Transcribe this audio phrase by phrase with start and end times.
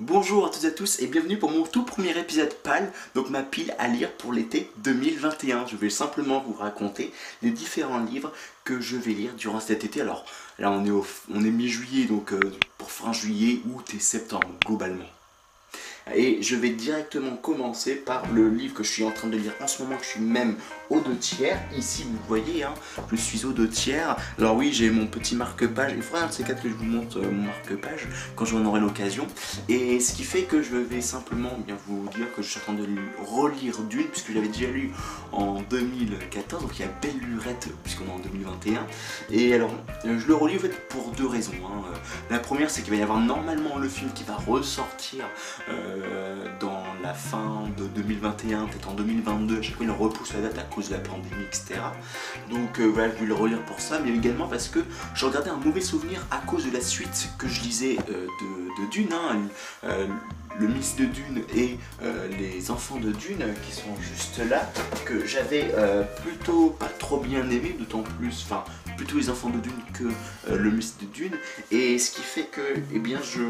[0.00, 3.30] Bonjour à toutes et à tous et bienvenue pour mon tout premier épisode PAL, donc
[3.30, 5.66] ma pile à lire pour l'été 2021.
[5.66, 8.32] Je vais simplement vous raconter les différents livres
[8.62, 10.00] que je vais lire durant cet été.
[10.00, 10.24] Alors
[10.60, 12.38] là on est, au, on est mi-juillet, donc euh,
[12.78, 15.17] pour fin juillet, août et septembre globalement.
[16.14, 19.52] Et je vais directement commencer par le livre que je suis en train de lire
[19.60, 20.56] en ce moment, que je suis même
[20.90, 21.60] aux deux tiers.
[21.76, 22.74] Ici, vous voyez, hein,
[23.10, 24.16] je suis aux deux tiers.
[24.38, 25.92] Alors oui, j'ai mon petit marque-page.
[25.94, 28.64] Il faudra un de ces quatre que je vous montre euh, mon marque-page quand j'en
[28.64, 29.26] aurai l'occasion.
[29.68, 32.62] Et ce qui fait que je vais simplement bien vous dire que je suis en
[32.62, 32.86] train de
[33.24, 34.92] relire Dune, puisque j'avais déjà lu
[35.32, 38.86] en 2014, donc il y a belle lurette, puisqu'on est en 2021.
[39.30, 39.70] Et alors,
[40.04, 41.52] je le relis en fait pour deux raisons.
[41.64, 41.82] Hein.
[42.30, 45.26] La première, c'est qu'il va y avoir normalement le film qui va ressortir.
[45.68, 45.97] Euh, euh,
[46.60, 50.58] dans la fin de 2021, peut-être en 2022, à chaque fois il repousse la date
[50.58, 51.80] à cause de la pandémie, etc.
[52.50, 54.80] Donc euh, voilà, je vais le relire pour ça, mais également parce que
[55.14, 58.26] je regardais un mauvais souvenir à cause de la suite que je lisais euh,
[58.80, 59.38] de, Dune, hein,
[60.58, 61.78] le Miss de Dune et
[62.38, 64.70] les enfants de Dune qui sont juste là,
[65.04, 65.72] que j'avais
[66.22, 68.64] plutôt pas trop bien aimé, d'autant plus, enfin
[68.96, 71.36] plutôt les enfants de Dune que le Miss de Dune,
[71.70, 72.60] et ce qui fait que,
[72.92, 73.42] eh bien, je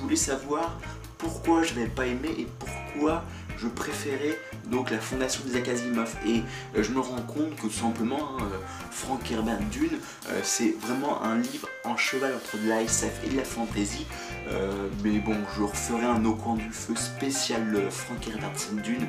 [0.00, 0.78] voulais savoir
[1.22, 3.22] pourquoi je n'avais pas aimé et pourquoi
[3.56, 6.42] je préférais donc la fondation des Asimov et
[6.76, 8.58] euh, je me rends compte que tout simplement hein, euh,
[8.90, 12.86] Frank Herbert Dune euh, c'est vraiment un livre en cheval entre de la et
[13.30, 14.06] de la fantasy.
[15.02, 19.06] Mais bon je referai un au coin du feu spécial Frank Herbert Dune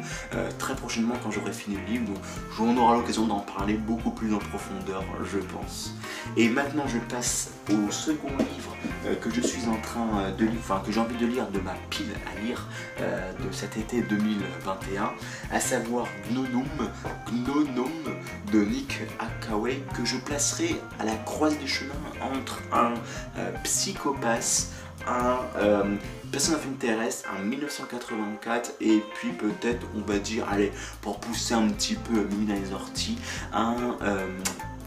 [0.57, 2.05] très prochainement quand j'aurai fini le livre.
[2.07, 2.17] Donc
[2.59, 5.93] on aura l'occasion d'en parler beaucoup plus en profondeur je pense.
[6.37, 8.75] Et maintenant je passe au second livre
[9.21, 11.73] que je suis en train de lire enfin que j'ai envie de lire de ma
[11.89, 12.67] pile à lire
[12.99, 15.11] de cet été 2021
[15.51, 16.65] à savoir Gnonum,
[17.27, 17.91] Gnonum
[18.51, 22.93] de Nick Akaway, que je placerai à la croise des chemins entre un
[23.37, 24.67] euh, psychopathe,
[25.07, 25.95] un euh,
[26.31, 31.67] Person of Interest, un 1984, et puis peut-être, on va dire, allez, pour pousser un
[31.69, 33.17] petit peu mis dans les orties,
[33.51, 34.27] un euh,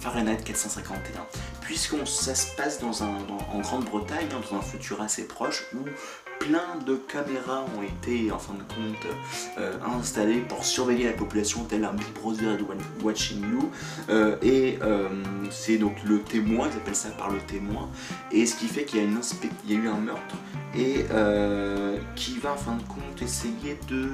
[0.06, 1.26] Fahrenheit 451.
[1.62, 3.16] Puisqu'on ça se passe dans un,
[3.52, 5.80] en Grande-Bretagne, hein, dans un futur assez proche, où
[6.38, 9.06] plein de caméras ont été en fin de compte
[9.58, 12.56] euh, installées pour surveiller la population tel un Big Brother
[13.02, 13.70] Watching You.
[14.08, 15.08] Euh, et euh,
[15.50, 17.90] c'est donc le témoin, ils appellent ça par le témoin.
[18.30, 20.36] Et ce qui fait qu'il y, y a eu un meurtre.
[20.76, 21.06] Et
[22.14, 24.10] qui va en fin de compte essayer de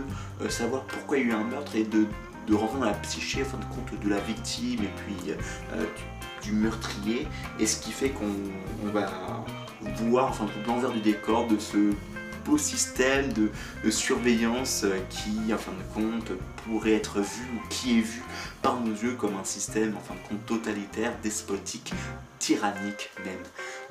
[0.49, 2.07] savoir pourquoi il y a eu un meurtre et de,
[2.47, 5.35] de rentrer dans la psyché en fin de compte de la victime et puis
[6.43, 7.29] du meurtrier
[7.61, 9.07] et ce qui fait qu'on va
[10.09, 11.93] voir enfin l'envers du décor de ce
[12.45, 13.51] beau système de,
[13.91, 16.33] surveillance euh, qui, en fin de compte,
[16.65, 18.23] pourrait être vu ou qui est vu
[18.63, 21.93] par nos yeux comme un système, en fin de compte, totalitaire, despotique,
[22.39, 23.43] tyrannique même.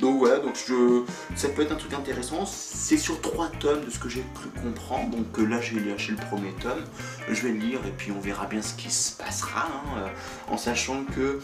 [0.02, 1.04] Donc voilà, donc je,
[1.36, 2.46] ça peut être un truc intéressant.
[2.46, 5.16] C'est sur trois tomes de ce que j'ai cru comprendre.
[5.16, 6.84] Donc euh, là, j'ai lâché le premier tome.
[7.30, 9.68] Je vais le lire et puis on verra bien ce qui se passera.
[9.68, 10.08] Hein, euh,
[10.52, 11.40] en sachant que,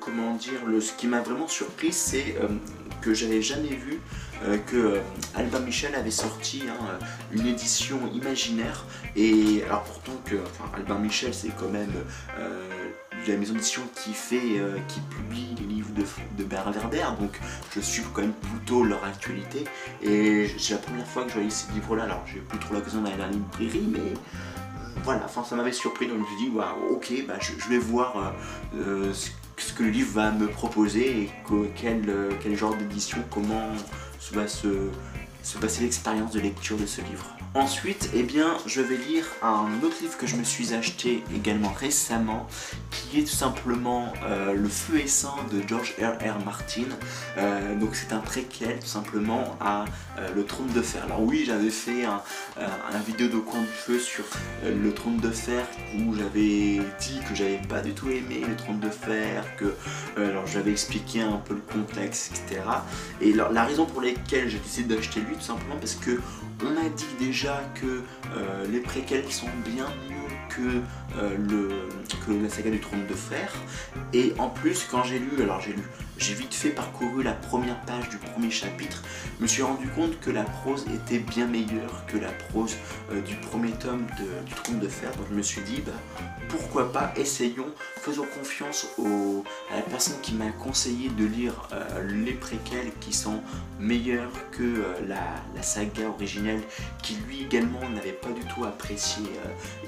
[0.00, 2.34] comment dire, le, ce qui m'a vraiment surpris, c'est
[3.02, 4.00] que j'avais jamais vu
[4.44, 5.00] euh, que euh,
[5.34, 6.98] Albin Michel avait sorti hein,
[7.32, 8.84] une édition imaginaire
[9.14, 11.92] et alors pourtant que enfin, Albin Michel c'est quand même
[12.38, 12.68] euh,
[13.26, 16.04] la maison d'édition qui fait qui publie les de,
[16.42, 16.44] de
[17.18, 17.38] donc
[17.74, 19.64] je suis quand même plutôt leur actualité
[20.02, 22.74] et c'est la première fois que je voyais ces livres là alors j'ai plus trop
[22.74, 23.32] l'occasion d'aller dans la
[23.92, 24.12] mais
[25.04, 26.56] voilà, enfin ça m'avait surpris donc je me suis dit
[26.90, 28.34] ok bah je, vais voir
[29.14, 31.30] ce, ce, que le livre va me proposer et
[31.74, 32.12] quel,
[32.42, 33.70] quel genre d'édition, comment
[34.34, 34.90] va se,
[35.42, 37.35] se passer l'expérience de lecture de ce livre.
[37.56, 41.72] Ensuite, eh bien, je vais lire un autre livre que je me suis acheté également
[41.72, 42.46] récemment,
[42.90, 46.22] qui est tout simplement euh, Le Feu et Sang de George R.
[46.22, 46.44] R.
[46.44, 46.84] Martin.
[47.38, 49.86] Euh, donc c'est un préquel tout simplement à
[50.18, 51.02] euh, Le Trône de Fer.
[51.04, 52.20] Alors oui, j'avais fait un,
[53.06, 54.24] vidéo de coin du feu sur
[54.62, 55.66] Le Trône de Fer
[55.98, 59.74] où j'avais dit que j'avais pas du tout aimé Le Trône de Fer, que
[60.20, 62.60] alors j'avais expliqué un peu le contexte, etc.
[63.22, 66.20] Et la raison pour laquelle j'ai décidé d'acheter lui, tout simplement parce que
[66.62, 68.02] on a dit déjà que
[68.34, 70.25] euh, les préquels sont bien mieux
[70.56, 71.68] que, euh, le,
[72.24, 73.52] que la saga du trône de fer.
[74.12, 75.82] Et en plus, quand j'ai lu, alors j'ai lu,
[76.18, 79.02] j'ai vite fait parcouru la première page du premier chapitre,
[79.36, 82.76] je me suis rendu compte que la prose était bien meilleure que la prose
[83.12, 84.06] euh, du premier tome
[84.46, 85.10] du trône de fer.
[85.16, 85.92] Donc je me suis dit, bah,
[86.48, 87.66] pourquoi pas, essayons,
[87.96, 88.86] faisons confiance
[89.72, 91.68] à la personne qui m'a conseillé de lire
[92.08, 93.42] les préquels qui sont
[93.80, 96.62] meilleurs que la, saga originelle,
[97.02, 99.24] qui lui également n'avait pas du tout apprécié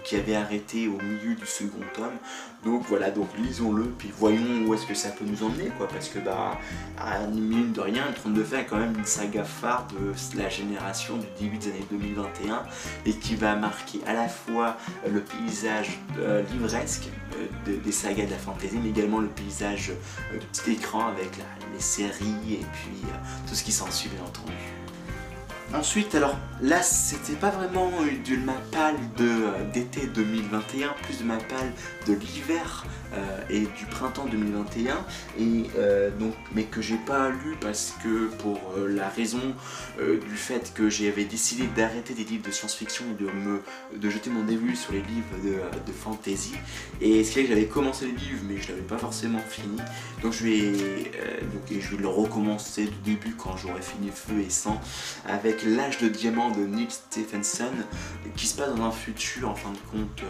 [0.09, 0.58] qui avait arrêté
[0.89, 2.17] au milieu du second tome.
[2.65, 6.09] Donc voilà, donc lisons-le, puis voyons où est-ce que ça peut nous emmener, quoi, parce
[6.09, 6.59] que bah,
[7.33, 10.49] mine de rien, le trône de fer est quand même une saga phare de la
[10.49, 12.65] génération du début des années 2021
[13.07, 14.77] et qui va marquer à la fois
[15.09, 15.99] le paysage
[16.53, 17.09] livresque
[17.65, 19.93] des sagas de la fantasy, mais également le paysage
[20.33, 21.31] du petit écran avec
[21.73, 23.03] les séries et puis
[23.47, 24.53] tout ce qui s'ensuit bien entendu.
[25.75, 28.97] Ensuite, alors là, c'était pas vraiment de ma palle
[29.73, 31.73] d'été 2021, plus de ma palle
[32.07, 34.97] de l'hiver euh, et du printemps 2021
[35.39, 39.41] et euh, donc mais que j'ai pas lu parce que pour euh, la raison
[39.99, 43.63] du fait que j'avais décidé d'arrêter des livres de science-fiction et de me
[43.97, 46.53] de jeter mon début sur les livres de, fantasy.
[47.01, 49.79] Et ce qui est que j'avais commencé les livres mais je l'avais pas forcément fini.
[50.23, 54.51] Donc je vais donc, je vais le recommencer du début quand j'aurai fini Feu et
[54.51, 54.81] Sang
[55.27, 57.73] avec l'âge de diamant de Neil Stephenson
[58.37, 60.23] qui se passe dans un futur en fin de compte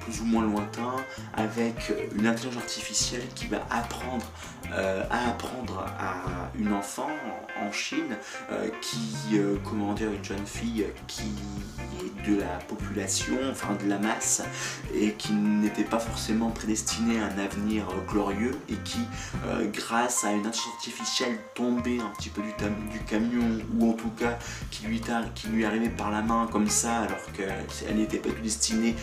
[0.00, 0.96] plus ou moins lointain
[1.34, 4.26] avec une intelligence artificielle qui va apprendre
[4.72, 7.08] euh, à apprendre à une enfant
[7.60, 8.16] en Chine
[8.52, 13.88] euh, qui, euh, comment dire, une jeune fille qui est de la population, enfin de
[13.88, 14.42] la masse,
[14.94, 19.00] et qui n'était pas forcément prédestinée à un avenir glorieux et qui,
[19.72, 22.52] grâce à une intelligence artificielle tombée un petit peu du,
[22.92, 24.38] du camion ou en tout cas
[24.70, 25.00] qui lui,
[25.34, 28.94] qui lui arrivait par la main comme ça alors qu'elle n'était pas destinée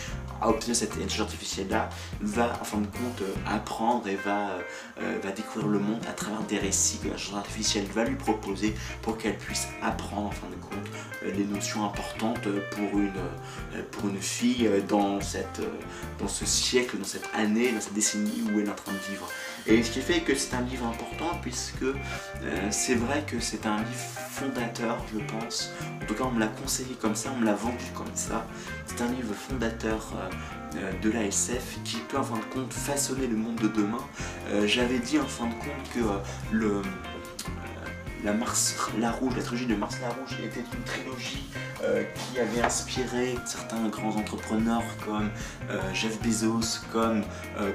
[0.41, 1.89] à obtenir cette intelligence artificielle là
[2.21, 4.57] va en fin de compte apprendre et va,
[4.97, 9.17] va découvrir le monde à travers des récits que l'intelligence artificielle va lui proposer pour
[9.17, 10.87] qu'elle puisse apprendre en fin de compte
[11.23, 13.11] euh, les notions importantes pour une,
[13.75, 15.61] euh, pour une fille euh, dans, cette,
[16.19, 19.11] dans ce siècle, dans cette année, dans cette décennie où elle est en train de
[19.11, 19.27] vivre.
[19.65, 21.85] Et ce qui fait que c'est un livre important puisque
[22.71, 25.71] c'est vrai que c'est un livre fondateur, je pense.
[26.01, 28.45] En tout cas, on me l'a conseillé comme ça, on me l'a vendu comme ça.
[28.85, 30.26] C'est un livre fondateur euh,
[31.01, 34.03] de la SF qui peut en fin de compte façonner le monde de demain.
[34.50, 36.18] Euh, j'avais dit en fin de compte que euh,
[36.51, 36.81] le,
[38.23, 41.45] la Mars la Rouge, la trilogie de Mars la Rouge était une trilogie
[41.79, 45.29] qui avait inspiré certains grands entrepreneurs comme
[45.93, 47.23] Jeff Bezos, comme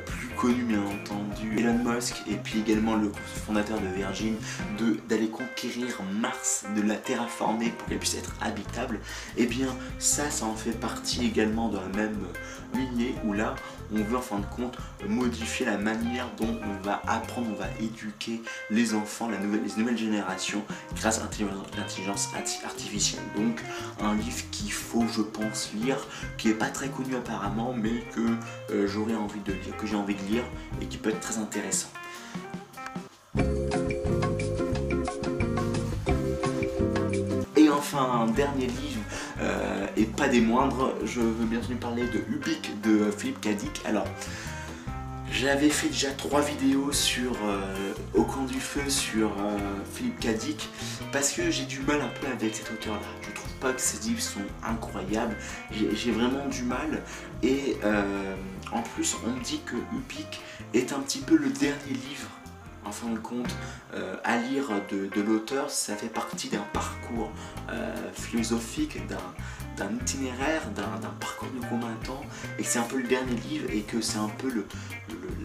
[0.05, 3.13] plus connu bien entendu Elon Musk et puis également le
[3.47, 4.35] fondateur de Virgin
[5.09, 8.99] d'aller conquérir Mars, de la terraformer pour qu'elle puisse être habitable.
[9.37, 9.69] Et eh bien
[9.99, 12.27] ça, ça en fait partie également dans la même
[12.75, 13.55] lignée où là
[13.95, 17.69] on veut en fin de compte modifier la manière dont on va apprendre, on va
[17.81, 20.63] éduquer les enfants, les nouvelles générations
[20.97, 21.23] grâce à
[21.77, 22.31] l'intelligence
[22.65, 23.23] artificielle.
[23.37, 23.61] Donc
[24.01, 25.99] un livre qu'il faut je pense lire,
[26.39, 28.21] qui est pas très connu apparemment mais que
[28.73, 30.45] euh, j'aurais envie de lire, que j'ai envie de lire
[30.81, 31.89] et qui peut être très intéressant.
[37.57, 39.01] Et enfin un dernier livre
[39.43, 43.81] euh, et pas des moindres, je veux bien sûr parler de Ubik de Philippe Cadic.
[43.85, 44.07] Alors,
[45.31, 49.59] j'avais fait déjà trois vidéos sur euh, Au camp du feu sur euh,
[49.95, 50.69] Philippe Cadic
[51.11, 53.07] parce que j'ai du mal un peu avec cet auteur là.
[53.23, 55.37] Je trouve pas que ses livres sont incroyables,
[55.71, 57.03] j'ai vraiment du mal
[57.43, 57.77] et
[58.73, 60.41] en plus on me dit que Ubik
[60.75, 62.29] est un petit peu le dernier livre
[62.85, 63.55] en fin de compte,
[63.95, 67.31] euh, à lire de, l'auteur, ça fait partie d'un parcours
[67.71, 68.99] euh, philosophique,
[69.77, 72.23] d'un itinéraire, d'un parcours de temps,
[72.59, 74.67] et que c'est un peu le dernier livre, et que c'est un peu le,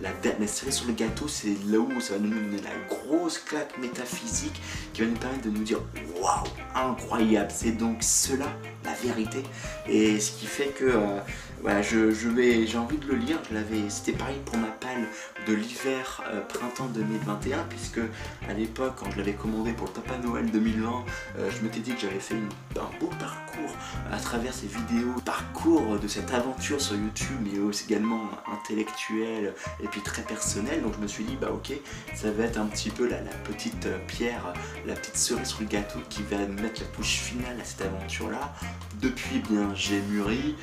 [0.02, 0.10] la,
[0.40, 3.78] la, série sur le gâteau, c'est là où ça va nous donner la grosse claque
[3.78, 4.62] métaphysique
[4.94, 5.80] qui va nous permettre de nous dire
[6.22, 6.44] waouh,
[6.76, 8.48] incroyable, c'est donc cela
[8.84, 9.44] la vérité,
[9.88, 11.20] et ce qui fait que euh,
[11.62, 11.98] voilà, je,
[12.30, 13.40] vais, j'ai envie de le lire.
[13.50, 15.08] Je l'avais, c'était pareil pour ma palle
[15.48, 18.00] de l'hiver euh, printemps 2021, puisque
[18.48, 21.06] à l'époque, quand je l'avais commandé pour le Papa Noël 2020,
[21.40, 23.76] euh, je m'étais dit que j'avais fait un beau parcours
[24.12, 29.88] à travers ces vidéos, parcours de cette aventure sur YouTube, mais aussi également intellectuel et
[29.88, 30.82] puis très personnel.
[30.82, 31.74] Donc je me suis dit, bah ok,
[32.16, 34.54] ça va être un petit peu la, petite euh, pierre,
[34.86, 38.54] la petite cerise sur le gâteau qui va mettre la touche finale à cette aventure-là.
[39.02, 40.56] Depuis, eh bien, j'ai mûri.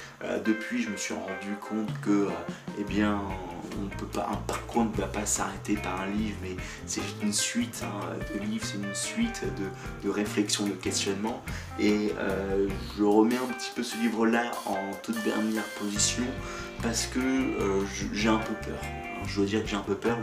[0.44, 2.30] depuis, je me suis rendu compte que, euh,
[2.78, 3.20] eh bien,
[3.82, 7.32] on peut pas, un parcours ne va pas s'arrêter par un livre, mais c'est une
[7.32, 8.00] suite hein,
[8.32, 9.42] de livres, c'est une suite
[10.02, 11.42] de, réflexions, de questionnements.
[11.78, 16.24] Et euh, je remets un petit peu ce livre-là en toute dernière position
[16.82, 18.78] parce que euh, j'ai un peu peur.
[19.26, 20.18] Je dois dire que j'ai un peu peur.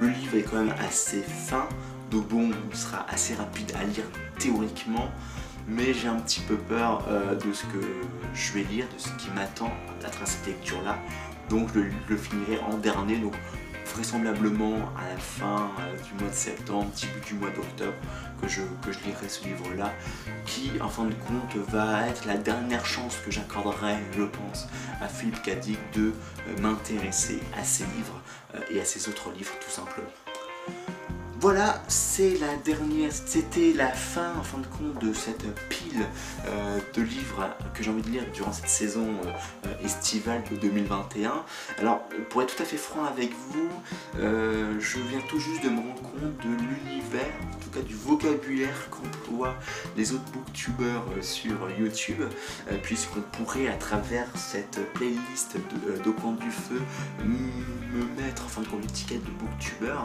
[0.00, 1.66] Le, livre est quand même assez fin,
[2.10, 4.04] donc bon, il sera assez rapide à lire
[4.38, 5.10] théoriquement
[5.66, 7.80] mais j'ai un petit peu peur euh, de ce que
[8.34, 9.72] je vais lire, de ce qui m'attend
[10.04, 10.98] à travers cette lecture-là.
[11.48, 13.16] Donc je le, finirai en dernier,
[13.86, 17.94] vraisemblablement à la fin euh, du mois de septembre, début du mois d'octobre,
[18.40, 18.60] que je,
[19.06, 19.92] lirai ce livre-là,
[20.46, 24.66] qui en fin de compte va être la dernière chance que j'accorderai, je pense,
[25.00, 26.12] à Philippe Cadic de
[26.48, 28.20] euh, m'intéresser à ses livres
[28.70, 30.06] et à ses autres livres tout simplement.
[31.44, 36.06] Voilà, c'est la dernière, c'était la fin en fin de compte de cette pile
[36.46, 40.56] euh, de livres que j'ai envie de lire durant cette saison euh, euh, estivale de
[40.56, 41.44] 2021.
[41.80, 43.68] Alors, pour être tout à fait franc avec vous,
[44.16, 48.88] je viens tout juste de me rendre compte de l'univers, en tout cas du vocabulaire
[48.90, 49.56] qu'emploient
[49.98, 52.22] les autres booktubers sur YouTube,
[52.82, 56.02] puisqu'on pourrait à travers cette playlist de,
[56.40, 56.80] du Feu
[57.22, 59.98] me mettre en fin de compte l'étiquette de booktuber.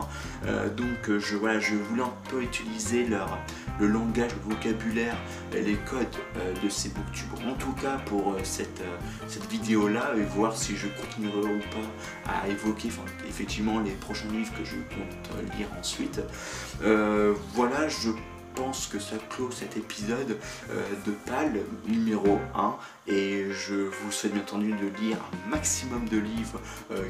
[1.36, 3.38] Voilà, je voulais un peu utiliser leur,
[3.80, 5.16] le langage, le vocabulaire,
[5.54, 6.08] les codes
[6.38, 7.48] euh, de ces booktubers.
[7.48, 11.56] En tout cas pour euh, cette, euh, cette vidéo là et voir si je continuerai
[11.56, 12.90] ou pas à évoquer
[13.28, 16.22] effectivement les prochains livres que je compte lire ensuite.
[17.54, 18.10] voilà, je
[18.92, 20.38] que ça clôt cet épisode
[21.06, 22.76] de PAL numéro 1
[23.08, 26.60] et je vous souhaite bien entendu de lire un maximum de livres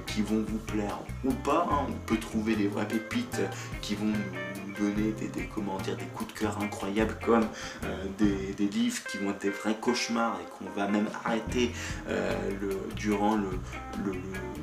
[0.06, 1.68] qui vont vous plaire ou pas.
[1.72, 1.88] Hein.
[1.90, 3.42] On peut trouver des vraies pépites
[3.82, 7.46] qui vont nous donner des, commentaires, des coups de cœur incroyables comme
[7.84, 11.72] euh, des, livres qui vont être des vrais cauchemars et qu'on va même arrêter
[12.08, 13.50] euh, le, durant le,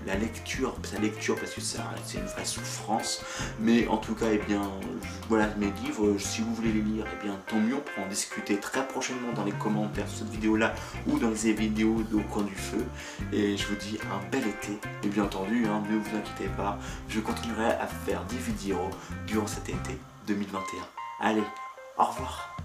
[0.06, 1.78] la lecture, sa lecture parce que c'est
[2.18, 3.24] une vraie souffrance.
[3.60, 4.62] Mais en tout cas, et eh bien,
[5.28, 6.16] voilà mes livres.
[6.18, 7.74] Si vous voulez lire, et eh bien, tant mieux.
[7.74, 10.74] On pourra en discuter très prochainement dans les commentaires de cette vidéo-là
[11.06, 12.84] ou dans les vidéos au coin du feu.
[13.32, 14.78] Et je vous dis un bel été.
[15.02, 16.78] Et bien entendu, hein, ne vous inquiétez pas,
[17.08, 18.90] je continuerai à faire des vidéos
[19.26, 20.62] durant cet été 2021.
[21.20, 21.42] Allez,
[21.98, 22.55] au revoir